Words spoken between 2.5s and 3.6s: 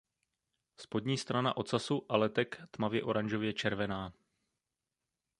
tmavě oranžově